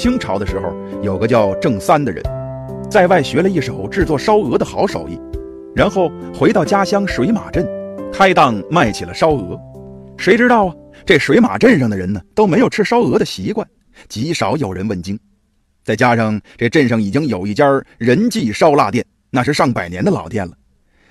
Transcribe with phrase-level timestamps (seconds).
[0.00, 2.24] 清朝的时候，有个叫郑三的人，
[2.90, 5.20] 在外学了一手制作烧鹅的好手艺，
[5.76, 7.68] 然后回到家乡水马镇，
[8.10, 9.60] 开档卖起了烧鹅。
[10.16, 10.74] 谁知道啊，
[11.04, 13.68] 这水马镇上的人呢，都没有吃烧鹅的习惯，
[14.08, 15.20] 极少有人问津。
[15.84, 17.66] 再加上这镇上已经有一家
[17.98, 20.54] 人记烧腊店，那是上百年的老店了。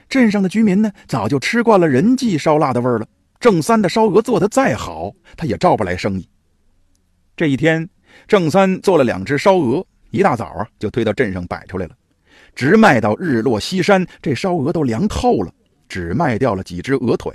[0.09, 3.05] 镇上的居民呢，早就吃惯了人记烧腊的味儿了。
[3.39, 6.27] 郑三的烧鹅做得再好，他也照不来生意。
[7.38, 7.88] 这一天，
[8.27, 11.95] 郑三做了两只烧鹅，一大早啊就推到镇上摆出来了，
[12.56, 15.52] 直卖到日落西山，这烧鹅都凉透了，
[15.88, 17.33] 只卖掉了几只鹅腿。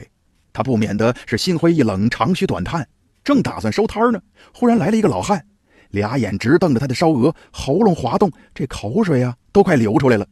[0.53, 2.87] 他不免得是心灰意冷，长吁短叹，
[3.25, 4.21] 正打算收摊呢，
[4.53, 5.45] 忽然来了一个老汉，
[5.91, 10.27] 俩眼直瞪着他的烧鹅，喉咙滑动，这口水啊都快流出来了。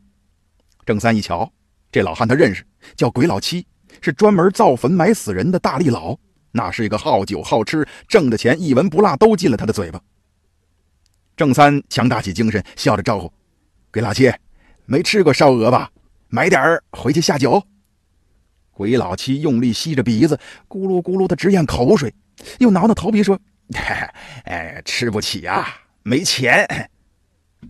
[0.86, 1.50] 郑三一瞧，
[1.90, 2.64] 这老汉他认识，
[2.96, 3.66] 叫鬼老七。
[4.00, 6.16] 是专门造坟埋死人的大力佬，
[6.50, 10.00] 那是一个好酒好吃，挣的钱一文不落都进了他的嘴巴。
[11.42, 13.32] 郑三强打起精神，笑着招呼
[13.90, 14.32] ：“鬼老七，
[14.86, 15.90] 没吃过烧鹅吧？
[16.28, 17.60] 买点儿回去下酒。”
[18.70, 22.14] 鬼老七用力吸着鼻子，咕噜咕噜的直咽口水，
[22.60, 23.36] 又挠挠头皮说
[24.44, 25.66] ：“哎，吃不起啊，
[26.04, 26.88] 没钱。”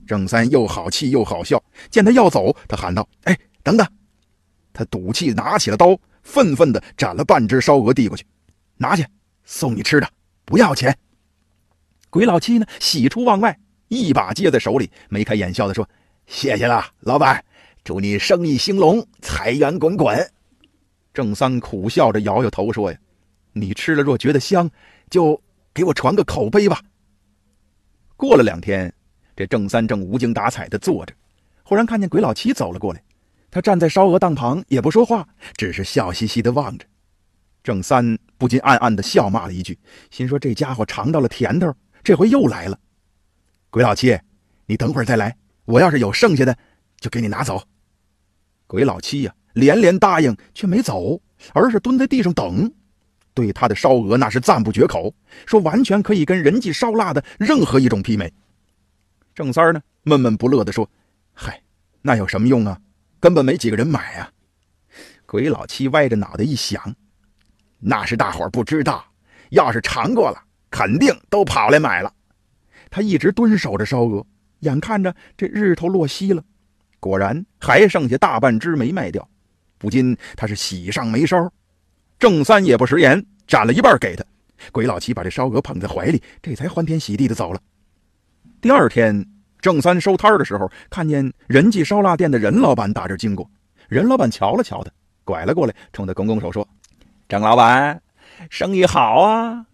[0.06, 3.88] 郑三又好气又好笑，见他要走，他喊道：“哎，等等！”
[4.74, 5.98] 他赌气拿起了刀。
[6.22, 8.26] 愤愤地斩了半只烧鹅，递过去
[8.76, 9.06] ：“拿去，
[9.46, 10.06] 送你吃的，
[10.44, 10.94] 不要钱。”
[12.12, 15.88] 鬼老七呢，喜出望外，一把接在手里，眉开眼笑地说
[16.28, 17.42] ：“谢谢了，老板，
[17.82, 20.30] 祝你生意兴隆，财源滚滚。”
[21.14, 22.98] 郑三苦笑着摇摇头说：“呀，
[23.54, 24.70] 你吃了若觉得香，
[25.08, 25.40] 就
[25.72, 26.82] 给我传个口碑吧。”
[28.14, 28.92] 过了两天，
[29.34, 31.14] 这郑三正无精打采地坐着，
[31.62, 33.02] 忽然看见鬼老七走了过来。
[33.50, 36.84] 他站在烧鹅档旁，也不说话，只是笑嘻嘻地望着。
[37.64, 39.78] 郑三不禁暗暗地笑骂了一句，
[40.10, 42.78] 心说：“这家伙尝到了甜头，这回又来了。”
[43.70, 44.18] 鬼老七，
[44.66, 46.56] 你等会儿再来，我要是有剩下的，
[46.98, 47.62] 就给你拿走。
[48.66, 51.20] 鬼老七呀，连连答应，却没走，
[51.52, 52.72] 而是蹲在地上等。
[53.34, 55.14] 对他的烧鹅那是赞不绝口，
[55.46, 58.32] 说完全可以跟人记烧腊的任何一种媲美。
[59.34, 60.90] 郑三呢，闷闷不乐地说
[61.32, 61.62] ：“嗨，
[62.02, 62.78] 那有什么用啊？”
[63.18, 64.30] 根本没几个人买啊！
[65.24, 66.94] 鬼老七歪着脑袋一想，
[67.78, 69.04] 那是大伙儿不知道，
[69.50, 72.12] 要是尝过了，肯定都跑来买了。
[72.90, 74.26] 他一直蹲守着烧鹅，
[74.60, 76.42] 眼看着这日头落西了，
[76.98, 79.28] 果然还剩下大半只没卖掉，
[79.78, 81.48] 不禁他是喜上眉梢。
[82.18, 84.24] 郑三也不食言，斩了一半给他。
[84.72, 87.60] 鬼老七把这烧鹅捧在怀里，这才欢天喜地的走了。
[88.60, 89.24] 第二天。
[89.62, 93.48] 郑三收摊的时候，看见仁记烧腊店的任老板打这经过，
[93.88, 94.90] 任老板瞧了瞧他，
[95.22, 96.66] 拐了过来，冲他拱拱手说
[97.30, 98.02] ：“郑老板，
[98.50, 99.64] 生意好啊。”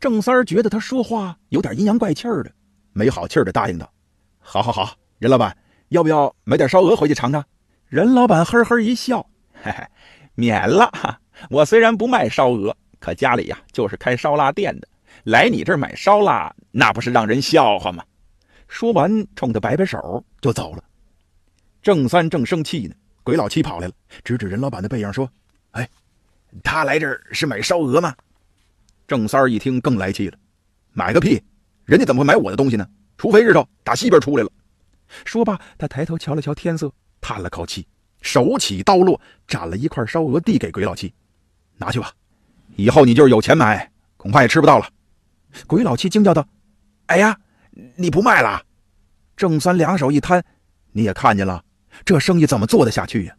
[0.00, 2.52] 郑三觉得他说话有点阴阳怪气的，
[2.92, 3.90] 没好气的答应道
[4.38, 5.56] ：“好好好，任老板，
[5.88, 7.44] 要不要买点烧鹅回去尝尝？”
[7.88, 9.24] 任老板呵呵一笑
[9.62, 9.86] ：“嘿嘿，
[10.34, 10.90] 免了。
[11.50, 14.88] 我虽然不卖烧鹅，可家里呀就是开烧腊店的，
[15.24, 18.04] 来你这儿买烧腊，那不是让人笑话吗？”
[18.68, 20.82] 说完，冲他摆摆手就走了。
[21.80, 25.30] 郑三正生气呢，鬼老七跑来了，指指任老板的背影说
[25.70, 25.88] ：“哎，
[26.64, 28.12] 他来这儿是买烧鹅吗？”
[29.06, 30.36] 郑三一听更来气了
[30.92, 31.42] ：“买个屁！
[31.84, 32.86] 人家怎么会买我的东西呢？
[33.16, 34.50] 除非日头打西边出来了。”
[35.24, 37.86] 说罢，他抬头瞧了瞧天色，叹了口气，
[38.20, 41.12] 手起刀落，斩了一块烧鹅递给鬼老七
[41.78, 42.12] ：“拿去吧，
[42.74, 44.88] 以后你就是有钱买，恐怕也吃不到了。”
[45.66, 46.46] 鬼老七惊叫道
[47.06, 47.38] ：“哎呀！”
[47.94, 48.62] 你不卖了？
[49.36, 50.42] 郑三两手一摊，
[50.92, 51.62] 你也看见了，
[52.06, 53.36] 这生意怎么做得下去呀？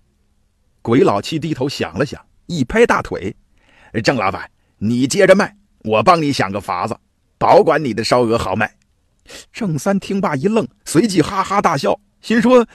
[0.83, 3.36] 鬼老七低头想了想，一拍大腿
[4.03, 4.47] ：“郑老板，
[4.77, 5.57] 你接着卖，
[5.88, 6.95] 我帮你想个法子，
[7.38, 8.75] 保管你的烧鹅好卖。”
[9.51, 12.68] 郑三听罢一愣，随即哈哈大笑，心说：“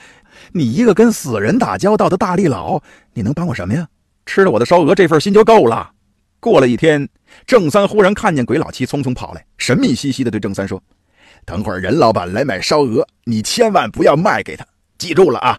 [0.52, 2.82] 你一个跟死人打交道的大力佬，
[3.14, 3.88] 你能帮我什么呀？
[4.26, 5.92] 吃了我的烧鹅这份心就够了。”
[6.40, 7.08] 过了一天，
[7.46, 10.82] 郑三忽然看见鬼老七匆匆跑来，神秘兮兮地对郑三说。
[11.44, 14.66] 等会儿任老板来买烧鹅，你千万不要卖给他，
[14.98, 15.58] 记住了啊！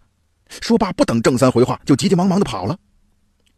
[0.61, 2.77] 说罢，不等郑三回话，就急急忙忙的跑了。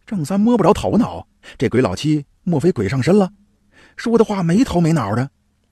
[0.06, 1.28] 郑三摸不着头脑，
[1.58, 3.30] 这鬼老七莫非鬼上身了？
[3.96, 5.30] 说的话没头没脑的。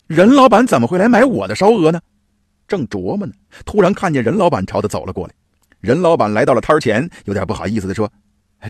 [0.08, 2.00] 任老板怎么会来买我的烧鹅呢？
[2.68, 3.34] 正琢磨呢，
[3.66, 5.34] 突然看见任老板朝他走了过来。
[5.80, 8.10] 任老板来到了摊前，有点不好意思的说：“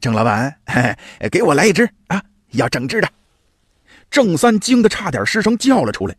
[0.02, 2.22] 郑老板，嘿嘿，给我来一只啊，
[2.52, 3.08] 要整只的。”
[4.10, 6.16] 郑三惊得差点失声叫了出来。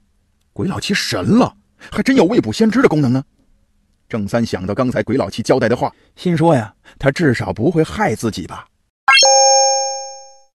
[0.53, 1.57] 鬼老七神了，
[1.91, 3.25] 还真有未卜先知的功能呢。
[4.09, 8.67] 郑三想到刚才鬼老七交代的话，心说呀，他至少不会害自己吧。